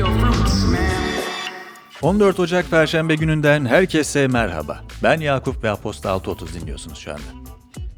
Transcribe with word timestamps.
your 0.00 0.08
fruits, 0.18 0.64
man. 0.64 0.90
14 2.02 2.40
Ocak 2.40 2.70
Perşembe 2.70 3.14
gününden 3.14 3.66
herkese 3.66 4.28
merhaba. 4.28 4.84
Ben 5.02 5.20
Yakup 5.20 5.64
ve 5.64 5.70
Aposta 5.70 6.10
630 6.10 6.54
dinliyorsunuz 6.54 6.98
şu 6.98 7.10
anda. 7.10 7.39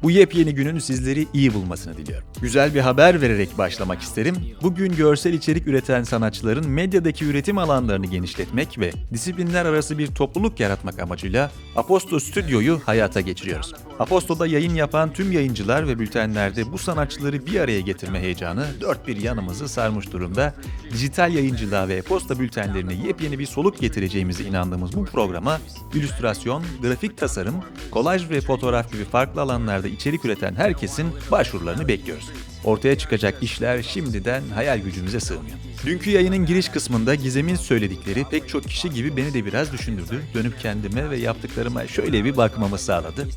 Bu 0.03 0.11
yepyeni 0.11 0.55
günün 0.55 0.79
sizleri 0.79 1.27
iyi 1.33 1.53
bulmasını 1.53 1.97
diliyorum. 1.97 2.27
Güzel 2.41 2.75
bir 2.75 2.79
haber 2.79 3.21
vererek 3.21 3.57
başlamak 3.57 4.01
isterim. 4.01 4.35
Bugün 4.61 4.95
görsel 4.95 5.33
içerik 5.33 5.67
üreten 5.67 6.03
sanatçıların 6.03 6.69
medyadaki 6.69 7.25
üretim 7.25 7.57
alanlarını 7.57 8.05
genişletmek 8.05 8.79
ve 8.79 8.91
disiplinler 9.13 9.65
arası 9.65 9.97
bir 9.97 10.07
topluluk 10.07 10.59
yaratmak 10.59 10.99
amacıyla 10.99 11.51
Aposto 11.75 12.19
Stüdyo'yu 12.19 12.81
hayata 12.85 13.21
geçiriyoruz. 13.21 13.73
Aposto'da 13.99 14.47
yayın 14.47 14.75
yapan 14.75 15.13
tüm 15.13 15.31
yayıncılar 15.31 15.87
ve 15.87 15.99
bültenlerde 15.99 16.71
bu 16.71 16.77
sanatçıları 16.77 17.45
bir 17.45 17.59
araya 17.59 17.81
getirme 17.81 18.19
heyecanı 18.19 18.65
dört 18.81 19.07
bir 19.07 19.17
yanımızı 19.17 19.69
sarmış 19.69 20.11
durumda. 20.11 20.53
Dijital 20.93 21.33
yayıncılığa 21.33 21.87
ve 21.87 22.01
posta 22.01 22.39
bültenlerine 22.39 22.93
yepyeni 22.93 23.39
bir 23.39 23.45
soluk 23.45 23.79
getireceğimize 23.79 24.43
inandığımız 24.43 24.95
bu 24.95 25.05
programa 25.05 25.59
illüstrasyon, 25.93 26.63
grafik 26.81 27.17
tasarım, 27.17 27.55
kolaj 27.91 28.29
ve 28.29 28.41
fotoğraf 28.41 28.91
gibi 28.91 29.03
farklı 29.03 29.41
alanlarda 29.41 29.92
içerik 29.93 30.25
üreten 30.25 30.55
herkesin 30.55 31.07
başvurularını 31.31 31.87
bekliyoruz. 31.87 32.29
Ortaya 32.63 32.97
çıkacak 32.97 33.43
işler 33.43 33.81
şimdiden 33.81 34.43
hayal 34.55 34.79
gücümüze 34.79 35.19
sığmıyor. 35.19 35.57
Dünkü 35.85 36.09
yayının 36.09 36.45
giriş 36.45 36.69
kısmında 36.69 37.15
Gizem'in 37.15 37.55
söyledikleri 37.55 38.25
pek 38.31 38.49
çok 38.49 38.63
kişi 38.63 38.89
gibi 38.89 39.17
beni 39.17 39.33
de 39.33 39.45
biraz 39.45 39.73
düşündürdü. 39.73 40.21
Dönüp 40.33 40.59
kendime 40.59 41.09
ve 41.09 41.17
yaptıklarıma 41.17 41.87
şöyle 41.87 42.25
bir 42.25 42.37
bakmamı 42.37 42.77
sağladı. 42.77 43.27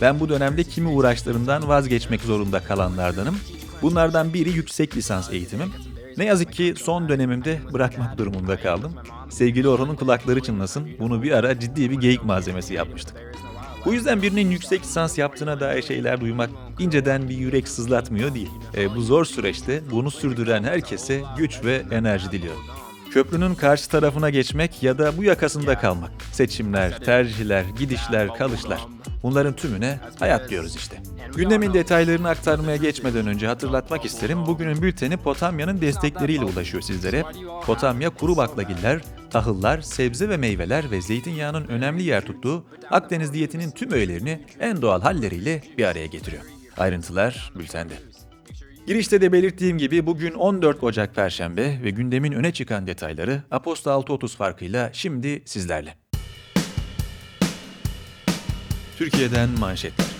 Ben 0.00 0.20
bu 0.20 0.28
dönemde 0.28 0.64
kimi 0.64 0.88
uğraşlarından 0.88 1.68
vazgeçmek 1.68 2.20
zorunda 2.20 2.60
kalanlardanım. 2.60 3.38
Bunlardan 3.82 4.34
biri 4.34 4.50
yüksek 4.50 4.96
lisans 4.96 5.30
eğitimim. 5.30 5.72
Ne 6.16 6.24
yazık 6.24 6.52
ki 6.52 6.74
son 6.76 7.08
dönemimde 7.08 7.60
bırakmak 7.72 8.18
durumunda 8.18 8.60
kaldım. 8.60 8.92
Sevgili 9.30 9.68
Orhan'ın 9.68 9.96
kulakları 9.96 10.40
çınlasın, 10.40 10.88
bunu 10.98 11.22
bir 11.22 11.32
ara 11.32 11.60
ciddi 11.60 11.90
bir 11.90 11.96
geyik 12.00 12.24
malzemesi 12.24 12.74
yapmıştık. 12.74 13.16
Bu 13.86 13.94
yüzden 13.94 14.22
birinin 14.22 14.50
yüksek 14.50 14.82
lisans 14.82 15.18
yaptığına 15.18 15.60
dair 15.60 15.82
şeyler 15.82 16.20
duymak 16.20 16.50
inceden 16.78 17.28
bir 17.28 17.36
yürek 17.36 17.68
sızlatmıyor 17.68 18.34
değil. 18.34 18.50
E, 18.76 18.94
bu 18.94 19.00
zor 19.00 19.24
süreçte 19.24 19.82
bunu 19.90 20.10
sürdüren 20.10 20.64
herkese 20.64 21.22
güç 21.36 21.64
ve 21.64 21.82
enerji 21.90 22.32
diliyorum. 22.32 22.62
Köprünün 23.10 23.54
karşı 23.54 23.90
tarafına 23.90 24.30
geçmek 24.30 24.82
ya 24.82 24.98
da 24.98 25.16
bu 25.16 25.24
yakasında 25.24 25.78
kalmak. 25.78 26.10
Seçimler, 26.32 26.98
tercihler, 27.04 27.64
gidişler, 27.78 28.34
kalışlar. 28.34 28.86
Bunların 29.22 29.56
tümüne 29.56 30.00
hayat 30.18 30.50
diyoruz 30.50 30.76
işte. 30.76 30.96
Gündemin 31.36 31.74
detaylarını 31.74 32.28
aktarmaya 32.28 32.76
geçmeden 32.76 33.26
önce 33.26 33.46
hatırlatmak 33.46 34.04
isterim. 34.04 34.46
Bugünün 34.46 34.82
bülteni 34.82 35.16
Potamya'nın 35.16 35.80
destekleriyle 35.80 36.44
ulaşıyor 36.44 36.82
sizlere. 36.82 37.24
Potamya 37.66 38.10
kuru 38.10 38.36
baklagiller, 38.36 39.00
tahıllar, 39.30 39.80
sebze 39.80 40.28
ve 40.28 40.36
meyveler 40.36 40.90
ve 40.90 41.00
zeytinyağının 41.02 41.68
önemli 41.68 42.02
yer 42.02 42.24
tuttuğu 42.24 42.66
Akdeniz 42.90 43.32
diyetinin 43.32 43.70
tüm 43.70 43.92
öğelerini 43.92 44.40
en 44.60 44.82
doğal 44.82 45.00
halleriyle 45.02 45.62
bir 45.78 45.84
araya 45.84 46.06
getiriyor. 46.06 46.42
Ayrıntılar 46.76 47.52
bültende. 47.58 47.94
Girişte 48.86 49.20
de 49.20 49.32
belirttiğim 49.32 49.78
gibi 49.78 50.06
bugün 50.06 50.34
14 50.34 50.82
Ocak 50.82 51.14
Perşembe 51.14 51.82
ve 51.82 51.90
gündemin 51.90 52.32
öne 52.32 52.52
çıkan 52.52 52.86
detayları 52.86 53.42
Aposta 53.50 53.90
6.30 53.90 54.36
farkıyla 54.36 54.90
şimdi 54.92 55.42
sizlerle. 55.44 55.94
Türkiye'den 58.98 59.48
manşetler. 59.48 60.15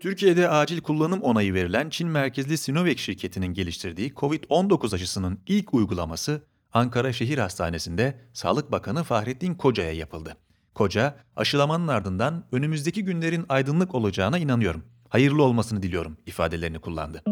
Türkiye'de 0.00 0.48
acil 0.48 0.80
kullanım 0.80 1.20
onayı 1.20 1.54
verilen 1.54 1.90
Çin 1.90 2.08
merkezli 2.08 2.58
Sinovac 2.58 2.98
şirketinin 2.98 3.46
geliştirdiği 3.46 4.12
COVID-19 4.12 4.94
aşısının 4.94 5.40
ilk 5.46 5.74
uygulaması 5.74 6.42
Ankara 6.72 7.12
Şehir 7.12 7.38
Hastanesi'nde 7.38 8.18
Sağlık 8.32 8.72
Bakanı 8.72 9.04
Fahrettin 9.04 9.54
Koca'ya 9.54 9.92
yapıldı. 9.92 10.36
Koca, 10.74 11.16
aşılamanın 11.36 11.88
ardından 11.88 12.44
önümüzdeki 12.52 13.04
günlerin 13.04 13.44
aydınlık 13.48 13.94
olacağına 13.94 14.38
inanıyorum. 14.38 14.84
Hayırlı 15.08 15.42
olmasını 15.42 15.82
diliyorum 15.82 16.16
ifadelerini 16.26 16.78
kullandı. 16.78 17.22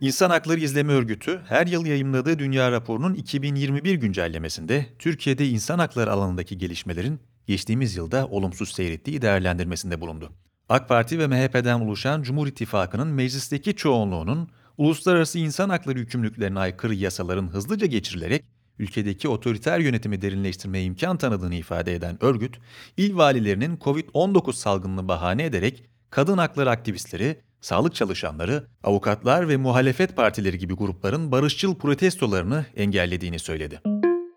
İnsan 0.00 0.30
Hakları 0.30 0.60
İzleme 0.60 0.92
Örgütü 0.92 1.40
her 1.48 1.66
yıl 1.66 1.86
yayımladığı 1.86 2.38
Dünya 2.38 2.72
Raporu'nun 2.72 3.14
2021 3.14 3.94
güncellemesinde 3.94 4.86
Türkiye'de 4.98 5.48
insan 5.48 5.78
hakları 5.78 6.12
alanındaki 6.12 6.58
gelişmelerin 6.58 7.20
geçtiğimiz 7.46 7.96
yılda 7.96 8.26
olumsuz 8.26 8.72
seyrettiği 8.72 9.22
değerlendirmesinde 9.22 10.00
bulundu. 10.00 10.32
AK 10.68 10.88
Parti 10.88 11.18
ve 11.18 11.26
MHP'den 11.26 11.80
oluşan 11.80 12.22
Cumhur 12.22 12.46
İttifakı'nın 12.46 13.08
meclisteki 13.08 13.76
çoğunluğunun 13.76 14.48
uluslararası 14.78 15.38
insan 15.38 15.68
hakları 15.68 15.98
yükümlülüklerine 15.98 16.58
aykırı 16.58 16.94
yasaların 16.94 17.48
hızlıca 17.48 17.86
geçirilerek 17.86 18.44
ülkedeki 18.78 19.28
otoriter 19.28 19.78
yönetimi 19.78 20.22
derinleştirmeye 20.22 20.84
imkan 20.84 21.16
tanıdığını 21.16 21.54
ifade 21.54 21.94
eden 21.94 22.24
örgüt, 22.24 22.58
il 22.96 23.16
valilerinin 23.16 23.76
COVID-19 23.76 24.52
salgınını 24.52 25.08
bahane 25.08 25.44
ederek 25.44 25.84
kadın 26.10 26.38
hakları 26.38 26.70
aktivistleri, 26.70 27.40
sağlık 27.60 27.94
çalışanları, 27.94 28.66
avukatlar 28.82 29.48
ve 29.48 29.56
muhalefet 29.56 30.16
partileri 30.16 30.58
gibi 30.58 30.74
grupların 30.74 31.32
barışçıl 31.32 31.74
protestolarını 31.74 32.66
engellediğini 32.76 33.38
söyledi. 33.38 33.80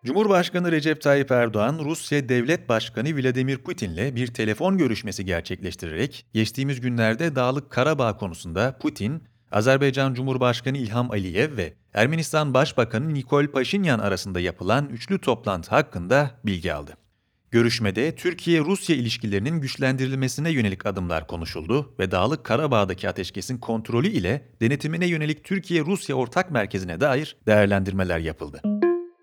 Cumhurbaşkanı 0.10 0.72
Recep 0.72 1.02
Tayyip 1.02 1.32
Erdoğan, 1.32 1.80
Rusya 1.84 2.30
Devlet 2.30 2.70
Başkanı 2.70 3.16
Vladimir 3.18 3.58
Putin'le 3.58 4.16
bir 4.16 4.28
telefon 4.28 4.78
görüşmesi 4.78 5.26
gerçekleştirerek 5.26 6.26
geçtiğimiz 6.34 6.82
günlerde 6.82 7.36
Dağlık 7.36 7.70
Karabağ 7.70 8.18
konusunda 8.18 8.78
Putin, 8.82 9.24
Azerbaycan 9.52 10.14
Cumhurbaşkanı 10.14 10.78
İlham 10.78 11.12
Aliyev 11.12 11.58
ve 11.58 11.74
Ermenistan 11.94 12.54
Başbakanı 12.54 13.14
Nikol 13.14 13.48
Paşinyan 13.48 14.00
arasında 14.00 14.40
yapılan 14.40 14.90
üçlü 14.90 15.22
toplantı 15.22 15.70
hakkında 15.70 16.32
bilgi 16.46 16.74
aldı. 16.74 16.98
Görüşmede 17.52 18.16
Türkiye-Rusya 18.16 18.96
ilişkilerinin 18.96 19.62
güçlendirilmesine 19.62 20.50
yönelik 20.50 20.86
adımlar 20.86 21.28
konuşuldu 21.28 21.94
ve 22.00 22.12
Dağlık 22.12 22.44
Karabağ'daki 22.44 23.10
ateşkesin 23.10 23.58
kontrolü 23.58 24.08
ile 24.08 24.50
denetimine 24.62 25.08
yönelik 25.08 25.44
Türkiye-Rusya 25.44 26.16
ortak 26.16 26.52
merkezine 26.52 27.02
dair 27.02 27.38
değerlendirmeler 27.48 28.20
yapıldı. 28.20 28.79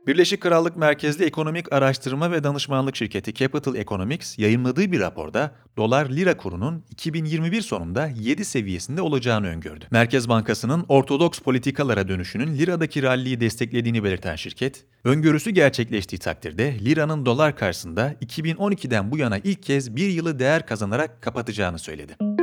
Birleşik 0.06 0.40
Krallık 0.40 0.76
merkezli 0.76 1.24
ekonomik 1.24 1.72
araştırma 1.72 2.30
ve 2.30 2.44
danışmanlık 2.44 2.96
şirketi 2.96 3.34
Capital 3.34 3.76
Economics 3.76 4.38
yayınladığı 4.38 4.92
bir 4.92 5.00
raporda 5.00 5.50
dolar 5.76 6.10
lira 6.10 6.36
kurunun 6.36 6.84
2021 6.90 7.62
sonunda 7.62 8.06
7 8.06 8.44
seviyesinde 8.44 9.02
olacağını 9.02 9.46
öngördü. 9.46 9.84
Merkez 9.90 10.28
Bankası'nın 10.28 10.84
ortodoks 10.88 11.38
politikalara 11.38 12.08
dönüşünün 12.08 12.58
liradaki 12.58 13.02
ralliyi 13.02 13.40
desteklediğini 13.40 14.04
belirten 14.04 14.36
şirket, 14.36 14.84
öngörüsü 15.04 15.50
gerçekleştiği 15.50 16.18
takdirde 16.18 16.84
liranın 16.84 17.26
dolar 17.26 17.56
karşısında 17.56 18.12
2012'den 18.12 19.10
bu 19.10 19.18
yana 19.18 19.38
ilk 19.38 19.62
kez 19.62 19.96
bir 19.96 20.08
yılı 20.08 20.38
değer 20.38 20.66
kazanarak 20.66 21.22
kapatacağını 21.22 21.78
söyledi. 21.78 22.35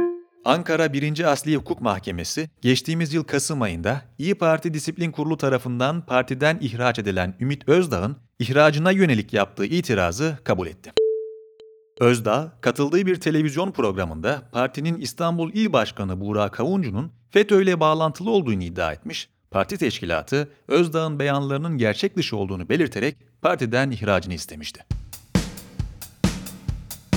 Ankara 0.46 0.94
1. 0.94 1.32
Asli 1.32 1.56
Hukuk 1.56 1.82
Mahkemesi, 1.82 2.50
geçtiğimiz 2.62 3.14
yıl 3.14 3.24
Kasım 3.24 3.62
ayında 3.62 4.02
İyi 4.18 4.36
Parti 4.36 4.74
Disiplin 4.74 5.12
Kurulu 5.12 5.38
tarafından 5.38 6.06
partiden 6.06 6.58
ihraç 6.62 7.00
edilen 7.00 7.36
Ümit 7.40 7.70
Özdağ'ın 7.70 8.18
ihracına 8.40 8.92
yönelik 8.92 9.34
yaptığı 9.34 9.66
itirazı 9.66 10.38
kabul 10.44 10.68
etti. 10.68 10.94
Özdağ, 12.00 12.52
katıldığı 12.62 13.06
bir 13.06 13.16
televizyon 13.16 13.72
programında 13.72 14.42
partinin 14.52 15.02
İstanbul 15.02 15.52
İl 15.54 15.74
Başkanı 15.74 16.22
Buğra 16.22 16.50
Kavuncu'nun 16.52 17.12
FETÖ 17.30 17.64
ile 17.64 17.80
bağlantılı 17.80 18.32
olduğunu 18.32 18.64
iddia 18.64 18.94
etmiş, 18.94 19.30
parti 19.52 19.78
teşkilatı 19.78 20.50
Özdağ'ın 20.68 21.20
beyanlarının 21.20 21.78
gerçek 21.78 22.18
dışı 22.18 22.38
olduğunu 22.38 22.70
belirterek 22.70 23.18
partiden 23.42 23.92
ihracını 23.92 24.34
istemişti. 24.34 24.86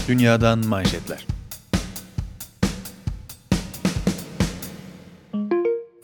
Dünyadan 0.08 0.66
manşetler. 0.66 1.35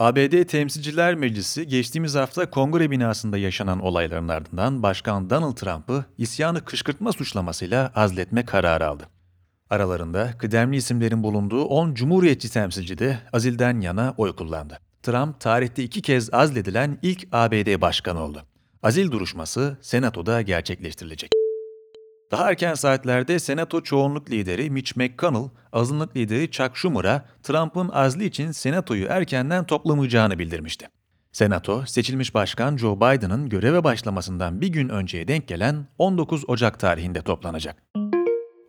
ABD 0.03 0.45
Temsilciler 0.45 1.15
Meclisi 1.15 1.69
geçtiğimiz 1.69 2.15
hafta 2.15 2.51
kongre 2.51 2.91
binasında 2.91 3.39
yaşanan 3.39 3.81
olayların 3.81 4.29
ardından 4.29 4.83
Başkan 4.83 5.31
Donald 5.31 5.57
Trump'ı 5.57 6.05
isyanı 6.19 6.65
kışkırtma 6.65 7.13
suçlamasıyla 7.13 7.93
azletme 7.95 8.45
kararı 8.45 8.87
aldı. 8.87 9.05
Aralarında 9.71 10.39
kıdemli 10.39 10.77
isimlerin 10.77 11.23
bulunduğu 11.23 11.65
10 11.65 11.95
Cumhuriyetçi 11.95 12.53
temsilci 12.53 12.99
de 12.99 13.19
azilden 13.33 13.81
yana 13.81 14.15
oy 14.17 14.37
kullandı. 14.37 14.79
Trump 15.03 15.41
tarihte 15.41 15.83
iki 15.83 16.03
kez 16.03 16.35
azledilen 16.35 16.99
ilk 17.03 17.29
ABD 17.33 17.81
başkanı 17.81 18.23
oldu. 18.23 18.43
Azil 18.83 19.11
duruşması 19.11 19.79
Senato'da 19.81 20.43
gerçekleştirilecek. 20.43 21.33
Daha 22.33 22.51
erken 22.51 22.75
saatlerde 22.75 23.39
Senato 23.39 23.83
çoğunluk 23.83 24.31
lideri 24.31 24.71
Mitch 24.71 24.97
McConnell, 24.97 25.49
azınlık 25.73 26.17
lideri 26.17 26.51
Chuck 26.51 26.77
Schumer'a 26.77 27.25
Trump'ın 27.43 27.89
azli 27.89 28.25
için 28.25 28.53
Senato'yu 28.53 29.07
erkenden 29.07 29.65
toplamayacağını 29.65 30.39
bildirmişti. 30.39 30.89
Senato, 31.33 31.87
seçilmiş 31.87 32.35
başkan 32.35 32.77
Joe 32.77 32.97
Biden'ın 32.97 33.49
göreve 33.49 33.85
başlamasından 33.85 34.61
bir 34.61 34.69
gün 34.69 34.89
önceye 34.89 35.29
denk 35.29 35.49
gelen 35.49 35.87
19 35.99 36.45
Ocak 36.49 36.81
tarihinde 36.81 37.23
toplanacak. 37.23 37.83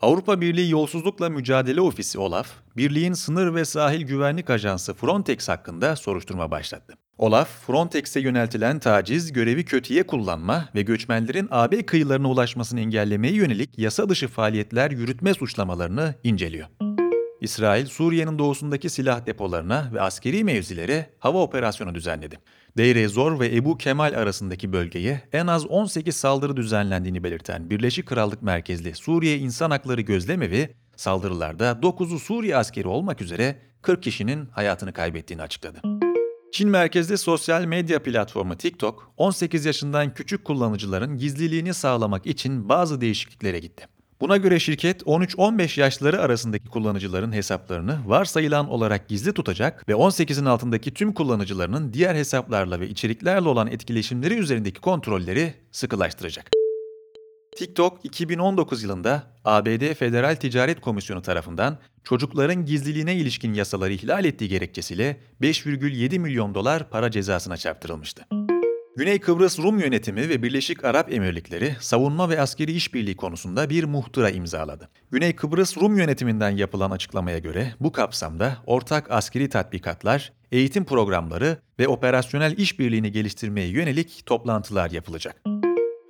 Avrupa 0.01 0.41
Birliği 0.41 0.71
Yolsuzlukla 0.71 1.29
Mücadele 1.29 1.81
Ofisi 1.81 2.19
OLAF, 2.19 2.47
Birliğin 2.77 3.13
Sınır 3.13 3.55
ve 3.55 3.65
Sahil 3.65 4.01
Güvenlik 4.01 4.49
Ajansı 4.49 4.93
Frontex 4.93 5.49
hakkında 5.49 5.95
soruşturma 5.95 6.51
başlattı. 6.51 7.02
OLAF, 7.17 7.49
Frontex'e 7.67 8.19
yöneltilen 8.19 8.79
taciz, 8.79 9.33
görevi 9.33 9.65
kötüye 9.65 10.03
kullanma 10.03 10.69
ve 10.75 10.81
göçmenlerin 10.81 11.47
AB 11.51 11.85
kıyılarına 11.85 12.29
ulaşmasını 12.29 12.79
engellemeye 12.79 13.33
yönelik 13.33 13.79
yasa 13.79 14.09
dışı 14.09 14.27
faaliyetler 14.27 14.91
yürütme 14.91 15.33
suçlamalarını 15.33 16.15
inceliyor. 16.23 16.67
İsrail, 17.41 17.85
Suriye'nin 17.85 18.39
doğusundaki 18.39 18.89
silah 18.89 19.25
depolarına 19.25 19.89
ve 19.93 20.01
askeri 20.01 20.43
mevzilere 20.43 21.09
hava 21.19 21.41
operasyonu 21.41 21.95
düzenledi. 21.95 22.39
Deir 22.77 23.07
Zor 23.07 23.39
ve 23.39 23.55
Ebu 23.55 23.77
Kemal 23.77 24.13
arasındaki 24.13 24.73
bölgeye 24.73 25.21
en 25.33 25.47
az 25.47 25.65
18 25.65 26.15
saldırı 26.15 26.57
düzenlendiğini 26.57 27.23
belirten 27.23 27.69
Birleşik 27.69 28.05
Krallık 28.05 28.41
merkezli 28.41 28.95
Suriye 28.95 29.37
İnsan 29.37 29.71
Hakları 29.71 30.01
Gözlemevi, 30.01 30.75
saldırılarda 30.95 31.71
9'u 31.71 32.19
Suriye 32.19 32.57
askeri 32.57 32.87
olmak 32.87 33.21
üzere 33.21 33.55
40 33.81 34.03
kişinin 34.03 34.45
hayatını 34.51 34.93
kaybettiğini 34.93 35.41
açıkladı. 35.41 35.81
Çin 36.53 36.69
merkezli 36.69 37.17
sosyal 37.17 37.65
medya 37.65 38.03
platformu 38.03 38.57
TikTok, 38.57 39.13
18 39.17 39.65
yaşından 39.65 40.13
küçük 40.13 40.45
kullanıcıların 40.45 41.17
gizliliğini 41.17 41.73
sağlamak 41.73 42.25
için 42.25 42.69
bazı 42.69 43.01
değişikliklere 43.01 43.59
gitti. 43.59 43.87
Buna 44.21 44.37
göre 44.37 44.59
şirket 44.59 45.01
13-15 45.01 45.79
yaşları 45.79 46.21
arasındaki 46.21 46.69
kullanıcıların 46.69 47.31
hesaplarını 47.31 47.99
varsayılan 48.05 48.69
olarak 48.69 49.07
gizli 49.07 49.33
tutacak 49.33 49.89
ve 49.89 49.93
18'in 49.93 50.45
altındaki 50.45 50.93
tüm 50.93 51.13
kullanıcılarının 51.13 51.93
diğer 51.93 52.15
hesaplarla 52.15 52.79
ve 52.79 52.89
içeriklerle 52.89 53.49
olan 53.49 53.67
etkileşimleri 53.67 54.33
üzerindeki 54.33 54.81
kontrolleri 54.81 55.53
sıkılaştıracak. 55.71 56.52
TikTok 57.55 58.05
2019 58.05 58.83
yılında 58.83 59.23
ABD 59.45 59.93
Federal 59.93 60.35
Ticaret 60.35 60.81
Komisyonu 60.81 61.21
tarafından 61.21 61.77
çocukların 62.03 62.65
gizliliğine 62.65 63.15
ilişkin 63.15 63.53
yasaları 63.53 63.93
ihlal 63.93 64.25
ettiği 64.25 64.49
gerekçesiyle 64.49 65.17
5,7 65.41 66.19
milyon 66.19 66.55
dolar 66.55 66.89
para 66.89 67.11
cezasına 67.11 67.57
çarptırılmıştı. 67.57 68.25
Güney 68.95 69.19
Kıbrıs 69.19 69.59
Rum 69.59 69.79
yönetimi 69.79 70.29
ve 70.29 70.43
Birleşik 70.43 70.85
Arap 70.85 71.13
Emirlikleri 71.13 71.75
savunma 71.79 72.29
ve 72.29 72.41
askeri 72.41 72.71
işbirliği 72.71 73.15
konusunda 73.15 73.69
bir 73.69 73.83
muhtıra 73.83 74.29
imzaladı. 74.29 74.89
Güney 75.11 75.35
Kıbrıs 75.35 75.77
Rum 75.77 75.97
yönetiminden 75.97 76.49
yapılan 76.49 76.91
açıklamaya 76.91 77.37
göre 77.37 77.73
bu 77.79 77.91
kapsamda 77.91 78.57
ortak 78.65 79.11
askeri 79.11 79.49
tatbikatlar, 79.49 80.33
eğitim 80.51 80.85
programları 80.85 81.57
ve 81.79 81.87
operasyonel 81.87 82.57
işbirliğini 82.57 83.11
geliştirmeye 83.11 83.67
yönelik 83.67 84.25
toplantılar 84.25 84.91
yapılacak. 84.91 85.62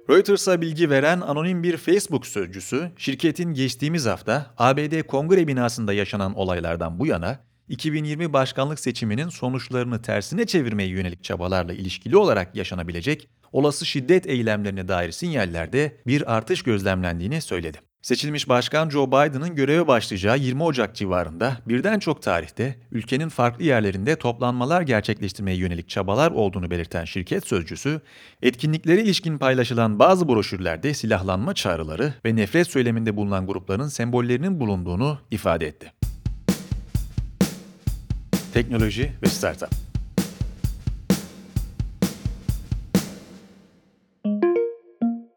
Reuters'a 0.09 0.61
bilgi 0.61 0.89
veren 0.89 1.21
anonim 1.21 1.63
bir 1.63 1.77
Facebook 1.77 2.27
sözcüsü, 2.27 2.91
şirketin 2.97 3.53
geçtiğimiz 3.53 4.05
hafta 4.05 4.53
ABD 4.57 5.01
Kongre 5.01 5.47
binasında 5.47 5.93
yaşanan 5.93 6.33
olaylardan 6.33 6.99
bu 6.99 7.05
yana 7.05 7.39
2020 7.69 8.33
başkanlık 8.33 8.79
seçiminin 8.79 9.29
sonuçlarını 9.29 10.01
tersine 10.01 10.45
çevirmeye 10.45 10.89
yönelik 10.89 11.23
çabalarla 11.23 11.73
ilişkili 11.73 12.17
olarak 12.17 12.55
yaşanabilecek 12.55 13.29
olası 13.51 13.85
şiddet 13.85 14.27
eylemlerine 14.27 14.87
dair 14.87 15.11
sinyallerde 15.11 15.97
bir 16.07 16.35
artış 16.35 16.61
gözlemlendiğini 16.63 17.41
söyledi. 17.41 17.92
Seçilmiş 18.03 18.49
Başkan 18.49 18.89
Joe 18.89 19.07
Biden'ın 19.07 19.55
göreve 19.55 19.87
başlayacağı 19.87 20.37
20 20.37 20.63
Ocak 20.63 20.95
civarında 20.95 21.57
birden 21.65 21.99
çok 21.99 22.21
tarihte 22.21 22.75
ülkenin 22.91 23.29
farklı 23.29 23.63
yerlerinde 23.63 24.15
toplanmalar 24.15 24.81
gerçekleştirmeye 24.81 25.57
yönelik 25.57 25.89
çabalar 25.89 26.31
olduğunu 26.31 26.71
belirten 26.71 27.05
şirket 27.05 27.47
sözcüsü, 27.47 28.01
etkinliklere 28.41 29.01
ilişkin 29.03 29.37
paylaşılan 29.37 29.99
bazı 29.99 30.27
broşürlerde 30.27 30.93
silahlanma 30.93 31.53
çağrıları 31.53 32.13
ve 32.25 32.35
nefret 32.35 32.67
söyleminde 32.67 33.15
bulunan 33.15 33.47
grupların 33.47 33.87
sembollerinin 33.87 34.59
bulunduğunu 34.59 35.19
ifade 35.31 35.67
etti. 35.67 35.93
Teknoloji 38.53 39.11
ve 39.23 39.27
Startup 39.27 39.92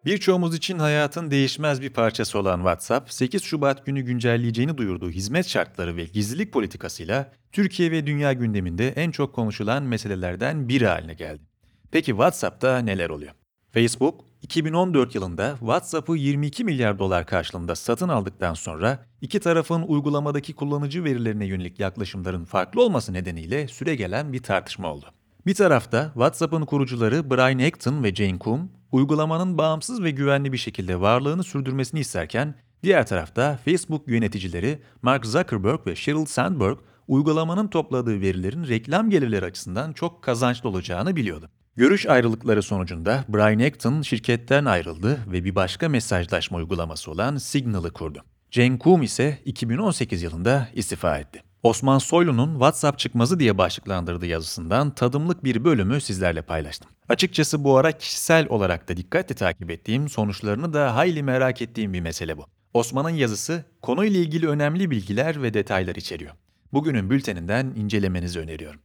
Birçoğumuz 0.07 0.55
için 0.55 0.79
hayatın 0.79 1.31
değişmez 1.31 1.83
bir 1.83 1.91
parçası 1.91 2.39
olan 2.39 2.57
WhatsApp, 2.57 3.13
8 3.13 3.43
Şubat 3.43 3.87
günü 3.87 4.01
güncelleyeceğini 4.01 4.79
duyurduğu 4.79 5.11
hizmet 5.11 5.49
şartları 5.49 5.97
ve 5.97 6.05
gizlilik 6.05 6.53
politikasıyla 6.53 7.33
Türkiye 7.53 7.91
ve 7.91 8.07
dünya 8.07 8.33
gündeminde 8.33 8.89
en 8.89 9.11
çok 9.11 9.35
konuşulan 9.35 9.83
meselelerden 9.83 10.69
biri 10.69 10.87
haline 10.87 11.15
geldi. 11.15 11.43
Peki 11.91 12.11
WhatsApp'ta 12.11 12.79
neler 12.79 13.11
oluyor? 13.11 13.33
Facebook, 13.73 14.25
2014 14.43 15.15
yılında 15.15 15.57
WhatsApp'ı 15.59 16.17
22 16.17 16.65
milyar 16.65 16.99
dolar 16.99 17.27
karşılığında 17.27 17.77
satın 17.77 18.09
aldıktan 18.09 18.55
sonra 18.55 19.07
iki 19.21 19.41
tarafın 19.41 19.83
uygulamadaki 19.83 20.53
kullanıcı 20.55 21.05
verilerine 21.05 21.47
yönelik 21.47 21.81
yaklaşımların 21.81 22.45
farklı 22.45 22.83
olması 22.83 23.13
nedeniyle 23.13 23.69
süre 23.69 23.95
gelen 23.95 24.33
bir 24.33 24.43
tartışma 24.43 24.93
oldu. 24.93 25.16
Bir 25.47 25.55
tarafta 25.55 26.11
WhatsApp'ın 26.15 26.65
kurucuları 26.65 27.31
Brian 27.31 27.59
Acton 27.59 28.05
ve 28.05 28.15
Jane 28.15 28.39
Kum, 28.39 28.71
uygulamanın 28.93 29.59
bağımsız 29.59 30.03
ve 30.03 30.11
güvenli 30.11 30.53
bir 30.53 30.59
şekilde 30.59 31.01
varlığını 31.01 31.45
sürdürmesini 31.45 32.01
isterken, 32.01 32.55
diğer 32.83 33.07
tarafta 33.07 33.59
Facebook 33.65 34.09
yöneticileri 34.09 34.79
Mark 35.03 35.27
Zuckerberg 35.27 35.87
ve 35.87 35.97
Sheryl 35.97 36.25
Sandberg, 36.25 36.79
uygulamanın 37.09 37.69
topladığı 37.69 38.21
verilerin 38.21 38.69
reklam 38.69 39.11
gelirleri 39.11 39.45
açısından 39.45 39.93
çok 39.93 40.23
kazançlı 40.23 40.69
olacağını 40.69 41.17
biliyordu. 41.17 41.51
Görüş 41.77 42.07
ayrılıkları 42.07 42.63
sonucunda 42.63 43.25
Brian 43.29 43.67
Acton 43.67 44.03
şirketten 44.03 44.65
ayrıldı 44.65 45.19
ve 45.33 45.45
bir 45.45 45.55
başka 45.55 45.89
mesajlaşma 45.89 46.59
uygulaması 46.59 47.11
olan 47.11 47.37
Signal'ı 47.37 47.93
kurdu. 47.93 48.25
Cenk 48.51 48.81
Kum 48.81 49.03
ise 49.03 49.39
2018 49.45 50.23
yılında 50.23 50.69
istifa 50.75 51.19
etti. 51.19 51.46
Osman 51.63 51.99
Soylu'nun 51.99 52.53
WhatsApp 52.53 52.99
çıkmazı 52.99 53.41
diye 53.41 53.59
başlıklandırdığı 53.59 54.27
yazısından 54.27 54.91
tadımlık 54.91 55.45
bir 55.45 55.65
bölümü 55.65 56.01
sizlerle 56.01 56.43
paylaştım. 56.43 56.91
Açıkçası 57.09 57.65
bu 57.65 57.77
ara 57.77 57.93
kişisel 57.93 58.47
olarak 58.49 58.89
da 58.89 58.97
dikkatle 58.97 59.35
takip 59.35 59.71
ettiğim, 59.71 60.09
sonuçlarını 60.09 60.73
da 60.73 60.97
hayli 60.97 61.23
merak 61.23 61.63
ettiğim 61.63 61.93
bir 61.93 62.01
mesele 62.01 62.39
bu. 62.39 62.47
Osman'ın 62.75 63.11
yazısı 63.11 63.65
konuyla 63.83 64.21
ilgili 64.21 64.49
önemli 64.49 64.91
bilgiler 64.91 65.43
ve 65.43 65.55
detaylar 65.55 65.97
içeriyor. 65.97 66.33
Bugünün 66.73 67.11
bülteninden 67.11 67.73
incelemenizi 67.77 68.39
öneriyorum. 68.39 68.81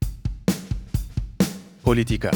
Politika 1.83 2.31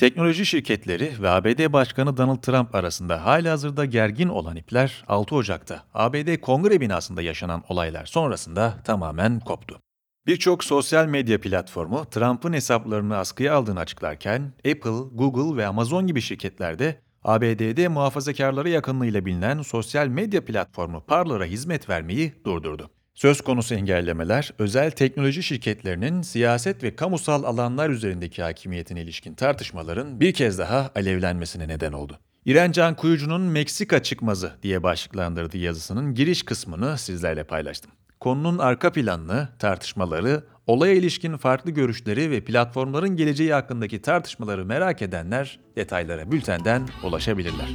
Teknoloji 0.00 0.46
şirketleri 0.46 1.12
ve 1.20 1.30
ABD 1.30 1.72
Başkanı 1.72 2.16
Donald 2.16 2.42
Trump 2.42 2.74
arasında 2.74 3.24
hala 3.24 3.52
hazırda 3.52 3.84
gergin 3.84 4.28
olan 4.28 4.56
ipler 4.56 5.04
6 5.08 5.34
Ocak'ta 5.34 5.84
ABD 5.94 6.36
Kongre 6.36 6.80
binasında 6.80 7.22
yaşanan 7.22 7.62
olaylar 7.68 8.06
sonrasında 8.06 8.74
tamamen 8.84 9.40
koptu. 9.40 9.80
Birçok 10.26 10.64
sosyal 10.64 11.06
medya 11.06 11.40
platformu 11.40 12.10
Trump'ın 12.10 12.52
hesaplarını 12.52 13.16
askıya 13.16 13.54
aldığını 13.54 13.80
açıklarken 13.80 14.52
Apple, 14.58 15.08
Google 15.12 15.56
ve 15.56 15.66
Amazon 15.66 16.06
gibi 16.06 16.20
şirketlerde 16.20 17.00
ABD'de 17.24 17.88
muhafazakarlara 17.88 18.68
yakınlığıyla 18.68 19.24
bilinen 19.24 19.62
sosyal 19.62 20.06
medya 20.06 20.44
platformu 20.44 21.04
Parler'a 21.06 21.44
hizmet 21.44 21.88
vermeyi 21.88 22.34
durdurdu. 22.44 22.90
Söz 23.14 23.40
konusu 23.40 23.74
engellemeler, 23.74 24.50
özel 24.58 24.90
teknoloji 24.90 25.42
şirketlerinin 25.42 26.22
siyaset 26.22 26.82
ve 26.82 26.96
kamusal 26.96 27.44
alanlar 27.44 27.90
üzerindeki 27.90 28.42
hakimiyetine 28.42 29.02
ilişkin 29.02 29.34
tartışmaların 29.34 30.20
bir 30.20 30.32
kez 30.32 30.58
daha 30.58 30.90
alevlenmesine 30.96 31.68
neden 31.68 31.92
oldu. 31.92 32.18
İren 32.44 32.72
Can 32.72 32.96
Kuyucu'nun 32.96 33.40
Meksika 33.40 34.02
çıkmazı 34.02 34.52
diye 34.62 34.82
başlıklandırdığı 34.82 35.58
yazısının 35.58 36.14
giriş 36.14 36.42
kısmını 36.42 36.98
sizlerle 36.98 37.44
paylaştım. 37.44 37.92
Konunun 38.20 38.58
arka 38.58 38.92
planını, 38.92 39.48
tartışmaları, 39.58 40.44
olaya 40.66 40.94
ilişkin 40.94 41.36
farklı 41.36 41.70
görüşleri 41.70 42.30
ve 42.30 42.44
platformların 42.44 43.16
geleceği 43.16 43.52
hakkındaki 43.52 44.02
tartışmaları 44.02 44.64
merak 44.64 45.02
edenler 45.02 45.60
detaylara 45.76 46.32
bültenden 46.32 46.88
ulaşabilirler. 47.04 47.68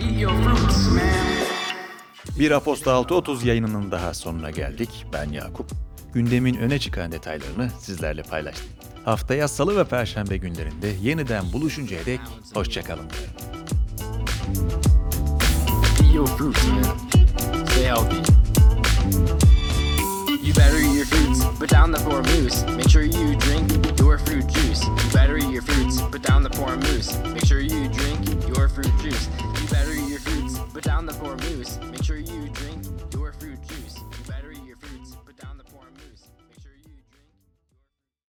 Eat 0.00 0.20
your 0.20 0.32
fruits, 0.32 0.88
man. 0.88 1.29
Bir 2.40 2.50
Aposta 2.50 2.90
6.30 2.90 3.46
yayınının 3.46 3.90
daha 3.90 4.14
sonuna 4.14 4.50
geldik. 4.50 5.06
Ben 5.12 5.30
Yakup. 5.30 5.70
Gündemin 6.14 6.54
öne 6.54 6.78
çıkan 6.78 7.12
detaylarını 7.12 7.70
sizlerle 7.80 8.22
paylaştım. 8.22 8.66
Haftaya 9.04 9.48
salı 9.48 9.76
ve 9.76 9.84
perşembe 9.84 10.36
günlerinde 10.36 10.86
yeniden 11.02 11.52
buluşuncaya 11.52 12.06
dek 12.06 12.20
hoşçakalın. 12.54 13.06
You 20.44 20.54
better 20.56 20.78
eat 20.78 20.94
your 20.94 21.04
fruits, 21.04 21.44
put 21.58 21.70
down 21.70 21.92
the 21.92 22.04
poor 22.04 22.22
moose. 22.22 22.66
Make 22.76 22.88
sure 22.88 23.04
you 23.04 23.40
drink 23.40 24.00
your 24.00 24.18
fruit 24.18 24.48
juice. 24.48 24.82
You 24.84 25.10
better 25.14 25.36
eat 25.36 25.52
your 25.52 25.62
fruits, 25.62 26.00
put 26.12 26.28
down 26.28 26.42
the 26.42 26.50
poor 26.50 26.76
moose. 26.76 27.18
Make 27.34 27.46
sure 27.46 27.60
you 27.60 27.88
drink 27.88 28.48
your 28.48 28.68
fruit 28.68 28.92
juice. 29.02 29.28
On 31.00 31.06
the 31.06 31.14
four 31.14 31.34
gourmets, 31.34 31.80
make 31.90 32.04
sure 32.04 32.18
you 32.18 32.39